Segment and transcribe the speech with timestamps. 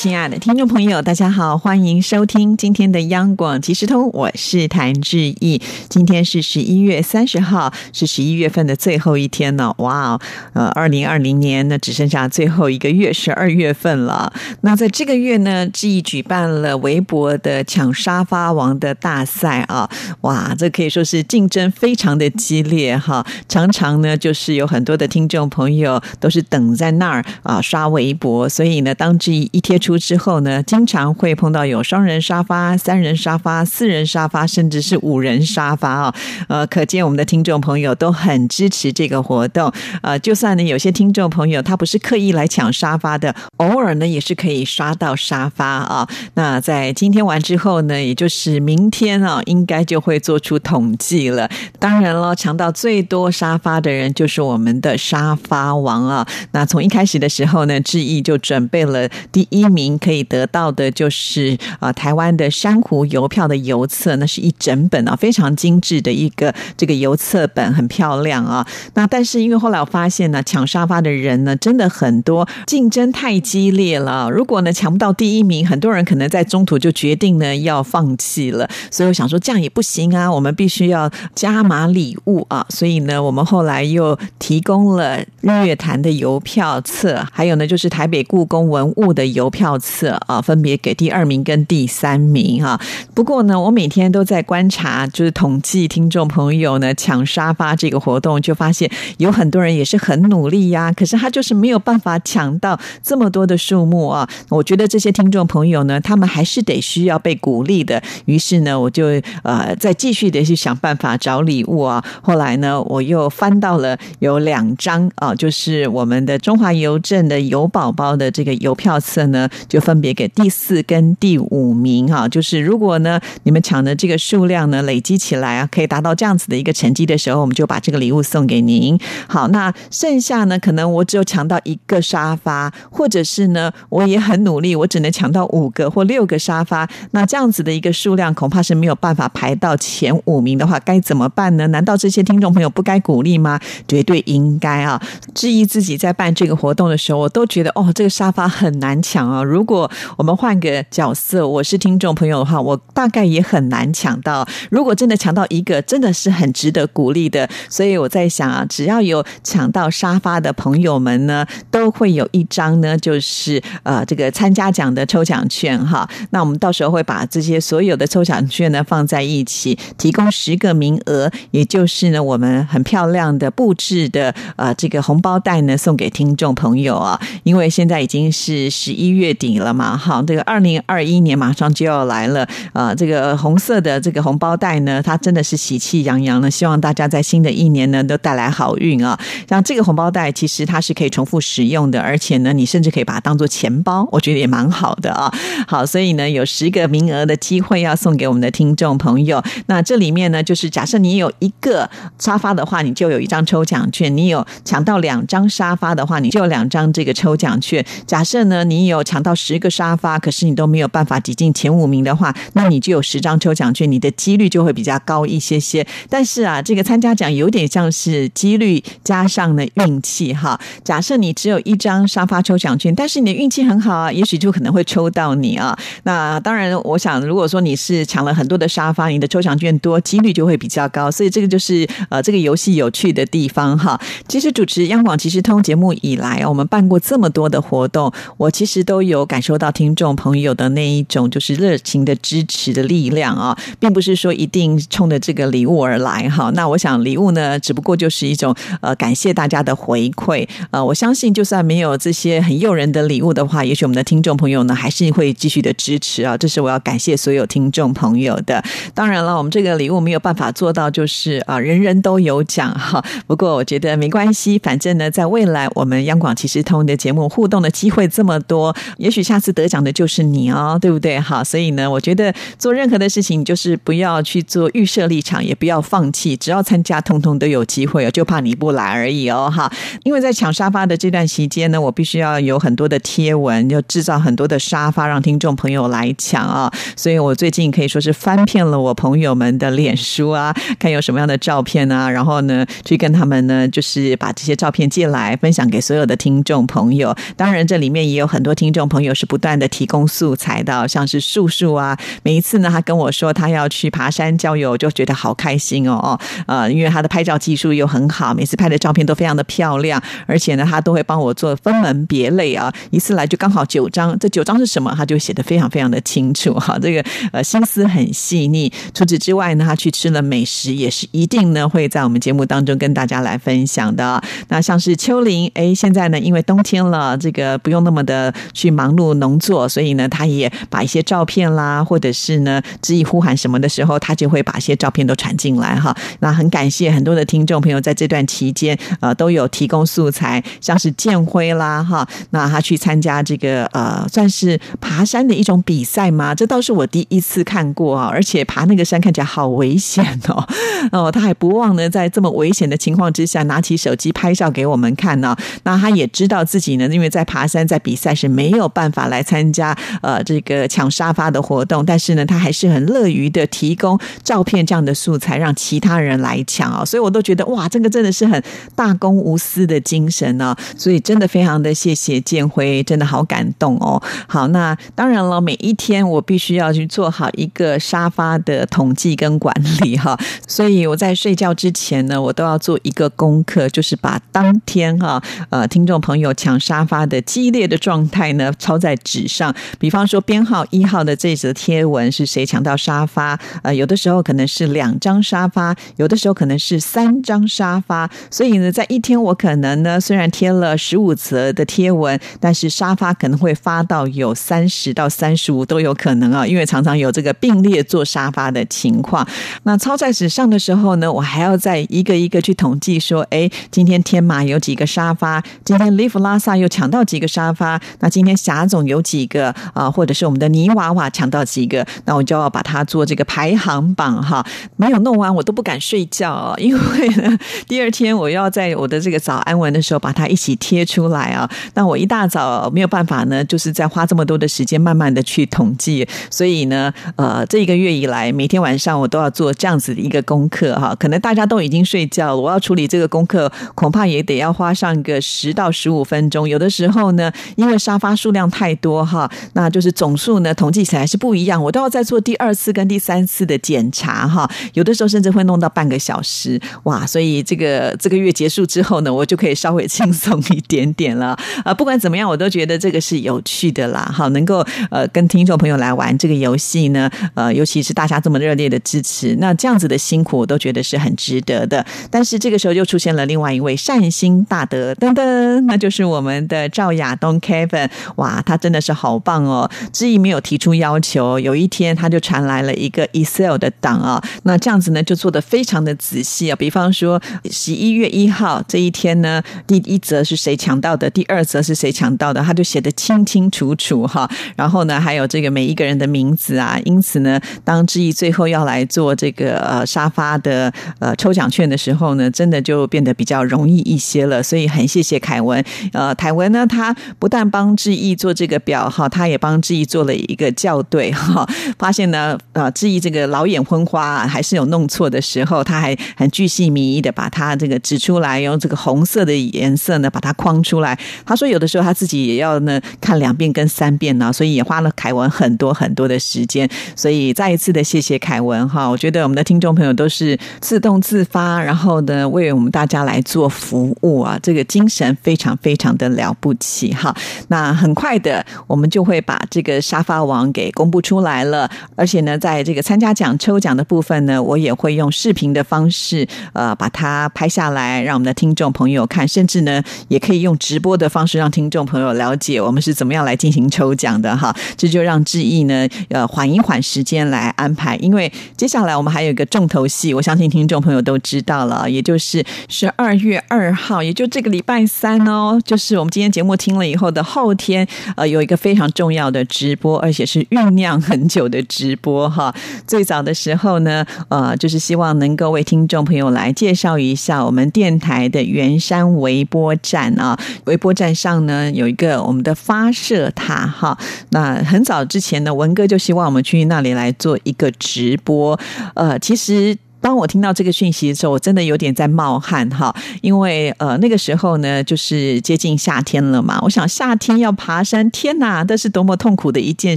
[0.00, 5.60] 亲爱的听众朋友，大家好，欢迎收听今天的央广即时通，我是谭志毅。
[5.88, 9.74] 今天是十一月三十号，是十一月份的最后一天了。
[9.78, 10.20] 哇哦，
[10.52, 14.32] 呃，二零二零年呢，只剩下最后一个月，十二月份了。
[14.60, 19.90] 那在这个月呢，志毅举办了微博的抢沙发王的大赛啊！
[20.20, 23.26] 哇，这可以说是竞争非常的激烈哈。
[23.48, 29.87] 常常呢，就是有很多的听众朋友都是等在那儿啊刷微博，所以呢，当志毅一贴出。
[29.88, 36.14] 出之后呢，经常会碰到有双人沙发、三人沙发、四人沙发，甚至是五人沙发啊。
[36.46, 39.72] 呃，可见我们的听众朋友都很支持这个活动。
[40.02, 46.06] 呃，就算呢有些听众朋友他不是刻意来抢沙发的，偶尔呢也是可以刷到沙发啊。
[46.34, 51.48] 那在今天完之后呢，也就是明天啊，应该就会做出统计了。
[51.78, 56.28] 当然了，抢到最多沙发的人就是我们的沙发王啊。
[56.52, 59.77] 那从一开始的时候呢，志毅就准备了第一。
[59.78, 68.66] 您可以得到的就是啊，台湾的珊瑚邮票的邮册，那是一整本啊，非常精致的一个这个邮册本，很漂亮啊。
[68.94, 74.28] 那但是因为后来我发现呢，抢沙发的人呢真的很多，竞争太激烈了。
[74.30, 78.68] 如果呢抢不到第一名，很多人可能在中途就决定呢要放弃了。
[78.90, 82.66] 所以我想说这样也不行啊，我们必须要加码礼物啊。
[82.68, 89.67] 所以呢，我们后来又提供了日月潭的邮票册，还有呢就是台北故宫文物的邮票。
[89.68, 92.80] 票册啊，分别给第二名跟第三名哈。
[93.14, 104.26] 不过呢，我每天都在观察，就是统计听众朋友呢抢沙发这个活动，就发现有很多人也是很努力呀，可是他就是没有办法抢到这么多的数目啊。
[104.48, 108.02] 我觉得这些听众朋友呢，他们还是得需要被鼓励的。
[108.24, 112.02] 于是呢，我就呃再继续的去想办法找礼物啊。
[112.22, 119.46] 后来呢，我又翻到了有两张啊，就是我们的中华邮政的邮宝宝的这个邮票册呢。
[119.68, 128.98] 就分别给第四跟第五名哈，就是如果呢你们抢的这个数量呢累积起来啊，可以达到这样子的一个成绩的时候，我们就把这个礼物送给您。
[129.26, 136.88] 好，那剩下呢，可能我只有抢到一个沙发，或者是呢我也很努力，我只能抢到五个或六个沙发。
[137.12, 141.66] 那这样子的一个数量恐怕是没有办法排到前五名的话，该怎么办呢？
[141.68, 143.58] 难道这些听众朋友不该鼓励吗？
[143.86, 145.00] 绝对应该啊！
[145.34, 149.42] 质疑自己在办这个活动的时候，我都觉得哦，这个沙发很难抢啊。
[149.48, 154.46] 如果我们换个角色，我是听众朋友的话，我大概也很难抢到。
[154.70, 157.48] 如果真的抢到一个，真的是很值得鼓励的。
[157.70, 166.06] 所以我在想啊，只要有抢到沙发的朋友们呢，都会有一张呢，就是呃这个参加奖的抽奖券哈。
[166.30, 177.18] 那我们到时候会把这些所有的抽奖券呢放在一起，提供十个名额，也就是呢我们很漂亮的布置的呃这个红包袋呢送给听众朋友啊。
[177.44, 179.34] 因为现在已经是十一月。
[179.38, 179.96] 底了嘛？
[179.96, 182.94] 好，这个二零二一年马上就要来了啊！
[182.94, 186.50] 这个红色的这个红包袋呢，它真的是喜气洋洋的。
[186.50, 189.18] 希望大家在新的一年呢都带来好运啊！
[189.48, 195.32] 像这个红包袋，其实它是可以重复使用的，而且呢，你甚至可以把它当做钱包，我觉得也蛮好的啊。
[195.66, 199.42] 好，所以呢，有十个名额的机会要送给我们的听众朋友。
[199.66, 201.88] 那这里面呢，就是假设你有一个
[202.18, 207.84] 沙发的话，你就有一张抽奖券；你有抢到两张沙发的话，你就有两张这个抽奖券。
[208.06, 215.86] 假设呢，你有抢到到十个沙发，可是你都没有办法挤进前五名的话，那你就有十张抽奖券，你的几率就会比较高一些些。
[216.08, 220.58] 但是啊，这个参加奖有点像是几率加上了运气哈。
[220.82, 225.78] 假设你只有一张沙发抽奖券，但是你的运气很好啊，也许就可能会抽到你啊。
[226.04, 231.10] 那当然，我想如果说你是抢了很多的沙发，你的抽奖券多，几率就会比较高。
[231.10, 234.00] 所以这个就是呃，这个游戏有趣的地方哈。
[234.26, 239.17] 其实主持央广其实通节目以来啊，我们办过这么多的活动，我其实都有。
[239.18, 246.50] 有感受到听众朋友的那一种就是热情的支持的力量啊，并不是说一定冲着这个礼物而来哈。
[246.54, 256.36] 那我想礼物呢，只不过就是一种呃感谢大家的回馈呃，我相信就算没有这些很诱人的礼物的话，也许我们的听众朋友呢还是会继续的支持啊。
[256.36, 258.62] 这是我要感谢所有听众朋友的。
[258.94, 263.04] 当然了，我们这个礼物没有办法做到就是啊人人都有奖哈。
[263.26, 268.74] 不过我觉得没关系，反正呢，在未来我们央广其实通的节目互动的机会这么多。
[268.98, 271.18] 也许下次得奖的就是你哦，对不对？
[271.18, 279.72] 好，所以呢，我觉得做任何的事情，就是不要去做预设立场，也不要放弃，只要参加，通通都有机会哦，就怕你不来而已哦，哈。
[280.04, 297.14] 因为在抢沙发的这段期间呢，我必须要有很多的贴文，要制造很多的沙发让听众朋友来抢啊，所以我最近可以说是翻遍了我朋友们的脸书啊，看有什么样的照片啊，然后呢，去跟他们呢，就是把这些照片借来分享给所有的听众朋友。
[297.36, 318.72] 当然，这里面也有很多听众朋友是不断的提供素材的，像是树树啊，每一次呢，他跟我说他要去爬山郊游，就觉得好开心哦哦，呃，因为他的拍照技术又很好，每次拍的照片都非常的漂亮，而且呢，他都会帮我做分门别类啊，一次来就刚好九张，这九张是什么，他就写的非常非常的清楚哈，这个呃心思很细腻。
[318.94, 324.22] 除此之外呢，他去吃了美食，也是一定呢会在我们节目当中跟大家来分享的。
[324.48, 335.92] 那像是秋林，哎，现在呢因为冬天了，这个不用那么的去忙碌农作，所以呢，他也把一些照片啦，或者是呢，致意呼喊什么的时候，他就会把一些照片都传进来哈。
[336.20, 346.32] 那很感谢很多的听众朋友在这段期间，呃，都有提供素材，像是建辉啦哈，那他去参加这个呃，算是爬山的一种比赛吗？
[346.32, 350.46] 这倒是我第一次看过啊，而且爬那个山看起来好危险哦，
[350.92, 355.36] 哦，他还不忘呢，在这么危险的情况之下，拿起手机拍照给我们看呢。
[355.64, 366.84] 那他也知道自己呢，因为在爬山在比赛是没有办法来参加呃这个抢沙发的活动，但是呢，他还是很乐于的提供照片这样的素材，让其他人来抢啊。
[366.84, 368.42] 所以我都觉得哇，这个真的是很
[368.74, 370.54] 大公无私的精神呢。
[370.76, 374.02] 所以真的非常的谢谢建辉，真的好感动哦。
[374.26, 380.18] 好，那当然了，每一天我必须要去做好一个沙发的统计跟管理哈。
[380.46, 389.54] 所以我在睡觉之前呢，我都要做一个功课，就是把当天哈呃听众朋友抢沙发的激烈的状态呢抄在纸上。
[389.78, 393.38] 比方说编号一号的这则贴文是谁抢到沙发？
[393.62, 398.10] 呃，有的时候可能是两张沙发，有的时候可能是三张沙发。
[398.30, 409.26] 所以呢，在一天我可能呢虽然贴了十五则的贴文，但是沙发可能会发到有三十到三十五都有可能啊，因为常常有这个并列做沙发的情况。
[409.62, 415.42] 那抄在纸上的时候呢，我还要再一个一个去统计说，哎，今天天马有几个沙发？
[415.64, 417.80] 今天 Live 拉萨又抢到几个沙发？
[418.00, 419.90] 那今天贾总有几个啊？
[419.90, 421.86] 或者是我们的泥娃娃抢到几个？
[422.06, 424.42] 那我就要把它做这个排行榜哈。
[424.78, 431.46] 没有弄完我都不敢睡觉，因为呢，第二天我要在我的这个早安文的时候把它一起贴出来啊。
[431.74, 440.94] 那我一大早没有办法呢，就是在花这么多的时间慢慢的去统计，所以呢，呃，这一个月以来，每天晚上我都要做这样子的一个功课哈。
[440.98, 446.48] 可能大家都已经睡觉了，我要处理这个功课，恐怕也得要花上个十到十五分钟。
[446.48, 454.48] 有的时候呢，因为沙发数量量太多哈，那就是总数呢统计起来是不一样，我都要再做第二次跟第三次的检查哈。
[454.74, 461.74] 有的时候甚至会弄到半个小时哇，所以这个这个月结束之后呢，我就可以稍微轻松一点点了 啊。
[461.74, 464.08] 不管怎么样，我都觉得这个是有趣的啦。
[464.14, 471.84] 好，能够呃跟听众朋友来玩这个游戏呢，呃，尤其是大家这么热烈的支持，那这样子的辛苦我都觉得是很值得的。
[472.10, 477.88] 但是这个时候又出现了另外一位善心大德，噔噔，那就是我们的赵亚东 Kevin。
[478.16, 479.68] 哇，啊他真的是好棒哦！
[479.92, 484.22] 志毅没有提出要求，有一天他就传来了一个 Excel 的档啊。
[484.42, 486.56] 那这样子呢，就做的非常的仔细啊。
[486.56, 487.20] 比方说
[487.50, 494.28] 十一月一号这一天呢，第一则是谁抢到的，第二则是谁抢到的，他就写的清清楚楚哈。
[494.56, 496.78] 然后呢，还有这个每一个人的名字啊。
[496.84, 504.42] 因此呢，当志毅最后要来做这个呃沙发的呃抽奖券的时候呢，真的就变得比较容易一些了。
[504.42, 505.64] 所以很谢谢凯文。
[505.92, 511.48] 呃，凯文呢，他不但帮志毅做这个表哈，他也帮志毅做了一个校对哈。
[511.78, 520.98] 发现呢，呃，志毅这个老眼昏花啊，还是有弄错的时候，他还很巨细靡遗的把它这个指出来，用这个红色的颜色呢把它框出来。
[521.24, 526.68] 他说有的时候他自己也要呢看两遍跟三遍呢，所以也花了凯文很多很多的时间。
[526.96, 537.14] 所以再一次的谢谢凯文哈，我觉得我们的听众朋友都是自动自发，然后呢为我们大家来做服务啊，这个精神非常非常的了不起哈。
[537.48, 554.54] 那很快的，我们就会把这个沙发王给公布出来了，而且呢，在这个参加奖抽奖的部分呢，我也会用视频的方式呃把它拍下来，让我们的听众朋友看，甚至呢也可以用直播的方式让听众朋友了解我们是怎么样来进行抽奖的哈。
[554.76, 572.54] 这就让志毅呢呃缓一缓时间来安排，因为接下来我们还有一个重头戏，我相信听众朋友都知道了，也就是十二月二号，也就这个礼拜三哦，就是我们今天节目听了以后的后天，呃有一个非常重要的直播，而且是酝酿很久的直播哈。
[572.86, 580.38] 最早的时候呢，呃，就是希望能够为听众朋友来介绍一下我们电台的圆山微波站啊。
[580.64, 583.98] 微波站上呢有一个我们的发射塔哈。
[584.30, 588.58] 那很早之前呢，文哥就希望我们去那里来做一个直播。
[588.94, 589.76] 呃，其实。
[590.00, 596.58] 当我听到这个讯息的时候，我真的有点在冒汗哈，因为呃那个时候呢，就是接近夏天了嘛。
[596.62, 599.96] 我想夏天要爬山，天哪，这是多么痛苦的一件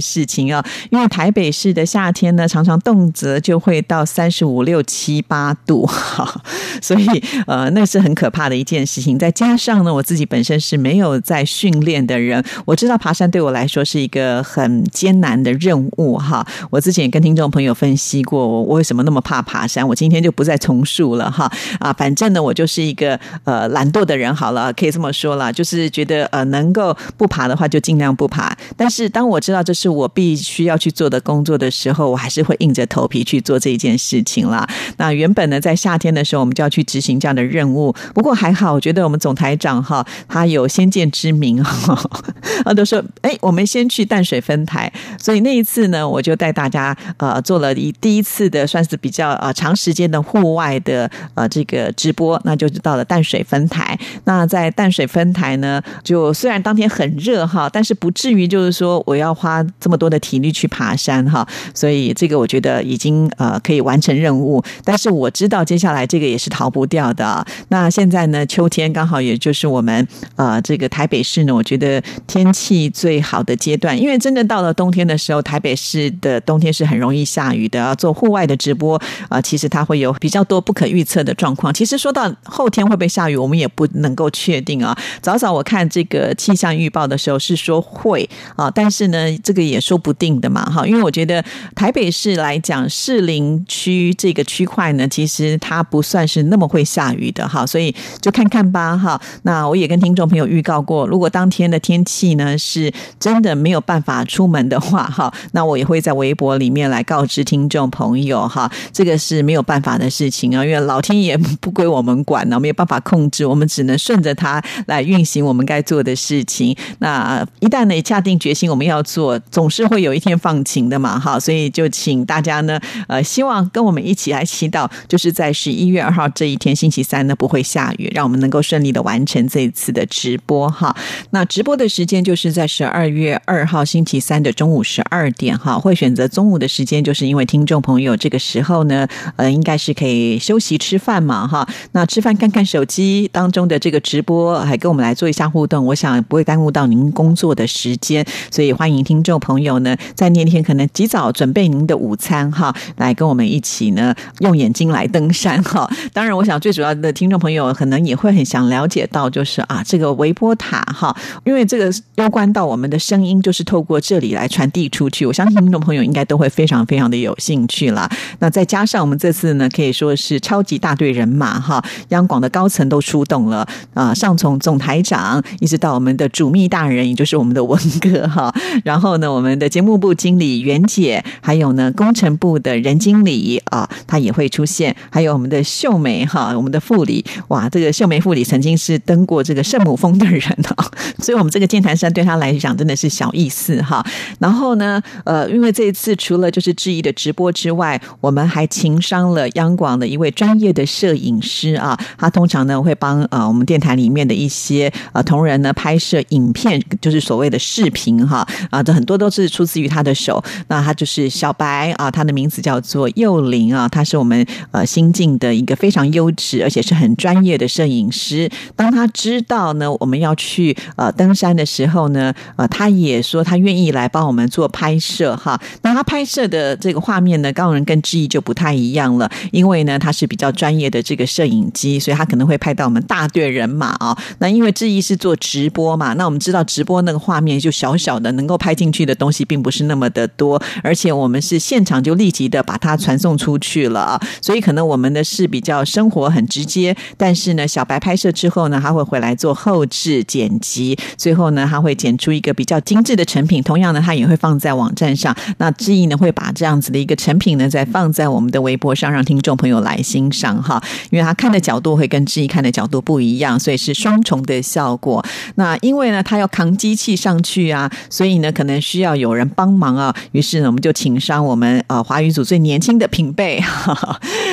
[0.00, 0.64] 事情啊！
[0.90, 6.42] 因为台北市的夏天呢，常常动辄就会到三十五六七八度，哈
[6.82, 7.06] 所以
[7.46, 9.18] 呃那是很可怕的一件事情。
[9.18, 16.46] 再加上呢，我自己本身是没有在训练的人，我知道爬山对我来说是一个很艰难的任务哈。
[16.70, 19.86] 我之前也跟听众朋友分析过，我为什么那么怕爬山。
[19.86, 28.52] 我今天就不再重述了哈啊，反正呢，我就是一个呃懒惰的人，好了，可以这么说了，就是觉得呃能够不爬的话就尽量不爬。
[28.76, 34.68] 但是当我知道这是我必须要去做的工作的时候，我还是会硬着头皮去做这一件事情啦。
[34.96, 37.94] 那原本呢，在夏天的时候，我们就要去执行这样的任务。
[38.12, 41.96] 不过还好，我觉得我们总台长哈，他有先见之明哈，
[42.66, 44.92] 啊，都说哎，我们先去淡水分台。
[45.16, 49.76] 所以那一次呢，我就带大家呃做了一第一次的，算是比较呃长。
[49.82, 53.98] 时间的户外的呃这个直播，那就到了淡水分台。
[54.26, 61.44] 那在淡水分台呢，就虽然当天很热哈，但是不至于就是说我要花这么多的体力去爬山哈。
[61.74, 64.62] 所以这个我觉得已经呃可以完成任务。
[64.84, 67.44] 但是我知道接下来这个也是逃不掉的。
[67.68, 74.00] 那现在呢，秋天刚好也就是我们呃这个台北市呢，我觉得天气最好的阶段。
[74.00, 77.80] 因为真的到了冬天的时候，台北市的冬天是很容易下雨的。
[77.80, 79.71] 要做户外的直播啊，其实。
[79.72, 81.72] 它会有比较多不可预测的状况。
[81.72, 84.94] 其实说到后天会不会下雨，我们也不能够确定啊。
[85.22, 90.86] 早早我看这个气象预报的时候是说会啊，但是呢，这个也说不定的嘛，哈。
[90.86, 91.42] 因为我觉得
[91.74, 99.18] 台北市来讲，士林区这个区块呢，其实它不算是那么会下雨的哈，所以就看看吧，哈。
[99.44, 109.61] 那我也跟听众朋友预告过，如果当天的天气呢是真的没有办法出门的话，哈，那我也会在微博里面来告知听众朋友，哈，这个是没有。
[109.62, 116.76] 办法的事情啊，因为老天爷不归我们管呢，没有办法控制，我们只能顺着它来运行我们该做的事情。
[116.98, 130.94] 那一旦呢下定决心我们要做，总是会有一天放晴的嘛，哈，所以就请大家呢，呃，希望跟我们一起来祈祷，就是在十一月二号这一天星期三呢不会下雨，让我们能够顺利的完成这一次的直播哈。
[131.30, 139.51] 那直播的时间就是在十二月二号星期三的中午十二点哈，会选择中午的时间，就是因为听众朋友这个时候呢，呃。
[139.52, 141.68] 应该是可以休息吃饭嘛，哈。
[141.92, 148.24] 那吃饭看看手机当中的这个直播，还跟我们来做一下互动，我想不会耽误到您工作的时间。
[148.50, 155.88] 所以欢迎听众朋友呢，在那天可能及早准备您的午餐，哈，来跟我们一起呢，用眼睛来登山，哈。
[156.12, 165.26] 当然，我想最主要的听众朋友可能也会很想了解到，就是啊，这个微波塔，哈，因为这个攸关到我们的声音，就是透过这里来传递出去。
[165.26, 168.10] 我相信听众朋友应该都会非常非常的有兴趣啦。
[168.38, 169.41] 那再加上我们这次。
[169.42, 190.42] 次呢，可以说是超级大队人马哈，央广的高层都出动了啊，上从总台长一直到我们的主秘大人，也就是我们的文哥哈，然后呢，我们的节目部经理袁姐，还有呢工程部的任经理啊，他也会出现，还有我们的秀梅哈，我们的副理哇，这个秀梅副理曾经是登过这个圣母峰的人
[190.76, 190.86] 啊，
[191.18, 194.06] 所以我们这个剑潭山对他来讲真的是小意思哈。
[194.38, 199.31] 然后呢，呃，因为这一次除了就是质疑的直播之外，我们还情商。
[199.34, 210.42] 了央广的一位专业的摄影师啊，他通常呢会帮呃我们电台里面的一些呃同仁呢拍摄影片，就是所谓的视频哈啊，这很多都是出自于他的手。
[210.68, 218.50] 那他就是小白啊，他的名字叫做幼林啊，他是我们呃新进的一个非常优质而且是很专业的摄影师。
[218.76, 225.60] 当他知道呢我们要去呃登山的时候呢，呃他也说他愿意来帮我们做拍摄哈。
[225.82, 229.21] 那他拍摄的这个画面呢，当然跟志毅就不太一样了。
[229.50, 234.16] 因为呢，他是比较专业的这个摄影机，所以他可能会拍到我们大队人马啊。
[234.38, 244.20] 那因为志毅是做直播嘛，那我们知道直播那个画面就小小的，能够拍进去的东西并不是那么的多，而且我们是现场就立即的把它传送出去了啊。
[244.40, 253.62] 所以可能我们的是比较生活很直接，但是呢，小白拍摄之后呢，他会回来做后置剪辑，最后呢，他会剪出一个比较精致的成品。
[253.62, 255.36] 同样呢，他也会放在网站上。
[255.58, 260.82] 那志毅呢会把这样子的一个成品呢再放在我们的微博上，让听众朋友来欣赏哈。
[261.10, 265.24] 因为他看的角度会跟志毅看的角度不一样，所以是双重的效果。
[265.56, 270.14] 那因为呢他要扛机器上去啊，所以呢可能需要有人帮忙啊。
[270.32, 273.62] 于是呢我们就请上我们呃华语组最年轻的品辈，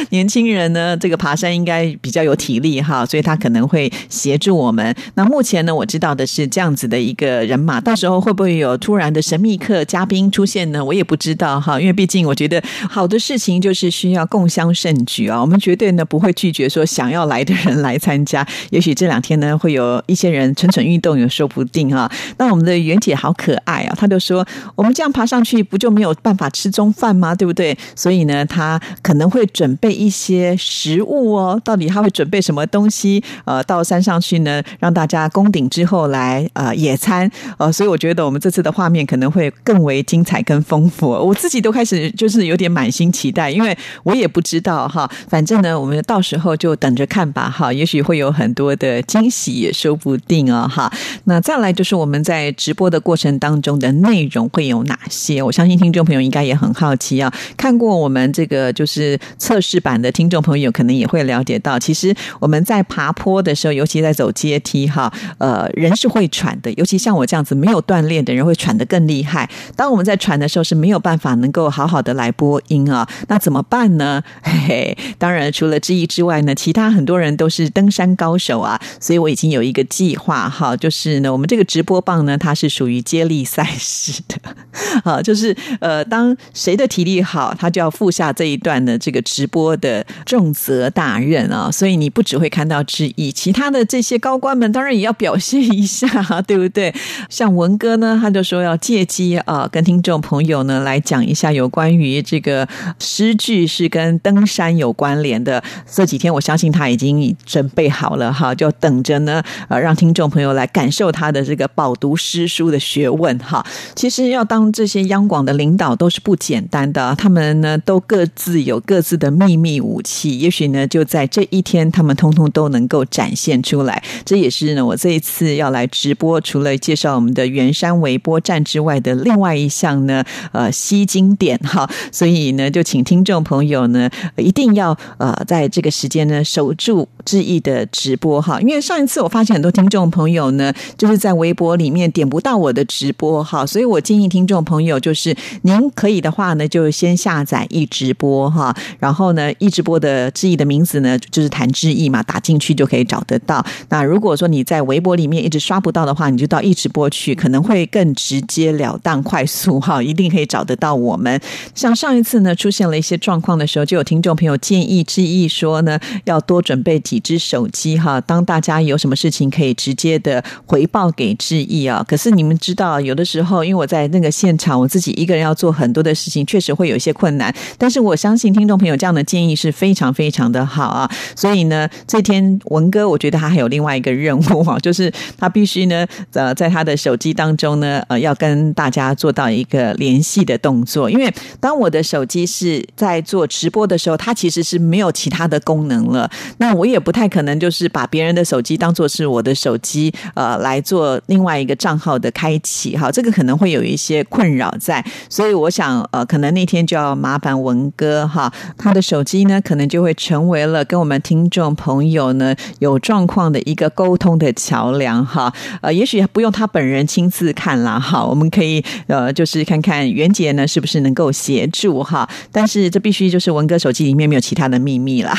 [0.10, 4.96] 年轻人呢这个爬山应该比较有体力哈，所以他可能会协助我们。
[5.16, 10.84] 那目前呢我知道的是这样子的一个人马，到时候会不会有突然的神秘客嘉宾出现呢？
[10.84, 18.48] 我也不知道哈，因为毕竟我觉得好的事情就是需要共共襄盛举啊，我们绝对呢不会拒绝说想要来的人来参加。
[18.72, 22.10] 也许这两天呢会有一些人蠢蠢欲动，也说不定哈。
[22.38, 27.36] 那我们的袁姐好可爱啊，她就说我们这样爬上去不就没有办法吃中饭吗？
[27.36, 27.78] 对不对？
[27.96, 31.62] 所以呢，她可能会准备一些食物哦。
[31.66, 33.22] 到底她会准备什么东西？
[33.44, 37.30] 呃，到山上去呢，让大家攻顶之后来呃野餐。
[37.58, 41.10] 呃，所以我觉得我们这次的画面可能会更为精彩跟丰富。
[41.10, 45.10] 我自己都开始就是有点满心期待，因为我也不知道哈。
[45.28, 47.74] 反正呢，我们到时候就等着看吧哈。
[47.74, 50.92] 也许会有很多的惊喜，也说不定哦哈。
[51.26, 55.42] 那再来就是我们在直播的过程当中的内容会有哪些？
[55.42, 57.34] 我相信听众朋友应该也很好奇啊。
[57.58, 69.50] 看过我们这个就是测试版的听众朋友，可能也会了解到，其实我们在爬坡的时候，尤其在走阶梯哈，呃，人是会喘的，尤其像我这样子没有锻炼的人，会喘得更厉害。
[69.76, 73.08] 当我们在喘的时候，是没有办法能够好好的来播音啊。
[73.28, 74.19] 那怎么办呢？
[74.42, 84.38] 嘿嘿，当然除了之一之外呢，其他很多人都是登山高手啊，所以我已经有一个计划哈，就是呢，我们这个直播棒呢，它是属于接力赛事的，
[85.04, 91.70] 好，就是呃，当谁的体力好，他就要负下这一段的这个直播的重责大任啊。
[91.72, 96.08] 所以你不只会看到之一，其他的这些高官们当然也要表现一下，
[96.48, 96.94] 对不对？
[97.30, 102.68] 像文哥呢，他就说要借机啊，跟听众朋友呢来讲一下有关于这个
[103.00, 105.64] 诗句是跟跟登山有关联的。
[105.86, 113.64] 这几天我相信他已经准备好了哈，就等着呢，呃，让听众朋友来感受他的这个饱读诗书的学问哈。
[113.94, 124.02] 其实要当这些央广的领导都是不简单的，他们呢都各自有各自的秘密武器，也许呢就在这一天，他们通通都能够展现出来。
[124.26, 131.88] 这也是呢我这一次要来直播，除了介绍我们的圆山微波站之外的另外一项呢，呃，吸经典哈。
[132.12, 133.99] 所以呢，就请听众朋友呢
[134.36, 153.66] 一定要呃在这个时间呢守住志毅的直播哈，因为上一次我发现很多听众朋友呢就是在微博里面点不到我的直播哈，所以我建议听众朋友就是您可以的话呢，就先下载易直播哈，然后呢易直播的志毅的名字呢就是谭志毅嘛，打进去就可以找得到。
[153.90, 161.40] 那如果说你在微博里面一直刷不到的话，你就到易直播去，可能会更直接了当、快速哈，一定可以找得到我们。
[161.76, 172.06] 像上一次呢出现了一些状况的时候，就有听众朋友建议志毅说呢，要多准备几只手机哈，当大家有什么事情可以直接的回报给志毅啊。
[172.08, 177.52] 可是你们知道，有的时候因为我在那个现场，我自己一个人要做很多的事情，确实会有一些困难。
[177.80, 181.10] 但是我相信听众朋友这样的建议是非常非常的好啊。
[181.36, 191.10] 所以呢，这天文哥我觉得他还有另外一个任务哈，就是他必须呢，呃，在他的手机当中呢，呃，要跟大家做到一个联系的动作。
[191.10, 196.30] 因为当我的手机是在做直播播的时候，它其实是没有其他的功能了。
[196.58, 202.98] 那我也不太可能就是把别人的手机当做是我的手机，呃，来做另外一个账号的开启。
[202.98, 205.04] 哈，这个可能会有一些困扰在。
[205.30, 215.54] 所以我想，呃，可能那天就要麻烦文哥哈，他的手机呢，可能就会成为了跟我们听众朋友呢有状况的一个沟通的桥梁哈。
[215.82, 222.28] 呃，也许不用他本人亲自看啦哈，我们可以呃，就是看看袁杰呢是不是能够协助哈。
[222.52, 225.34] 但是这必须就是文哥手机里面没有其他的秘密啦。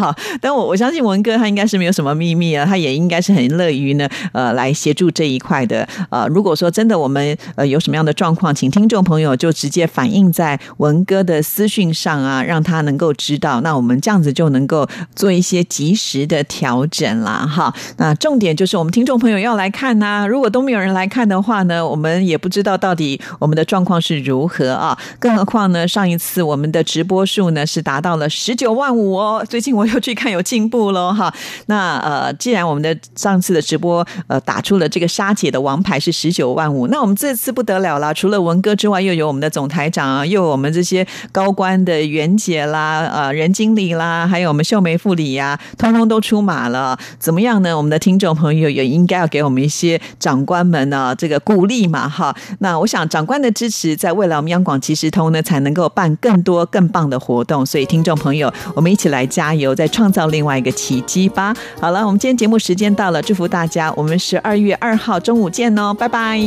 [0.00, 5.86] 好，但我我相信文哥他应该是没有什么秘密啊，他也应该是很乐于呢呃来协助这一块的。
[6.08, 17.46] 呃，如果说真的我们呃有什么样的状况，请听众朋友就直接反映在文哥的私讯上啊，让他能够知道，那我们这样子就能够做一些及时的调整啦。
[17.46, 17.74] 哈。
[17.98, 24.96] 那重点就是我们听众朋友要来看呐，如果都没有人来看的话呢，我们也不知道到底我们的状况是如何啊。
[25.18, 31.32] 更何况呢，上一次我们的直播数呢是达到了十九万五哦，最近我又去看有进步喽哈。
[31.66, 46.98] 那呃，既然我们的上次的直播呃打出了这个沙姐的王牌是十九万五，那我们这次不得了了，除了文哥之外，又有我们的总台长啊，又有我们这些高官的袁姐啦、呃任经理啦，还有我们秀梅副理呀，通通都出马了。
[47.18, 47.76] 怎么样呢？
[47.76, 52.34] 我们的听众朋友也应该要给我们一些长官们呢这个鼓励嘛，哈。
[52.58, 57.64] 那我想长官的支持，在未来我们央广即时通呢，才能够办更多更棒的活动。
[57.64, 61.56] 所以听众朋友，我们一起来加油，再创造另外一个奇迹吧。
[61.80, 66.38] 好了，我们今天节目时间到了，祝福大家，我们十二月二号中午见哦，拜拜。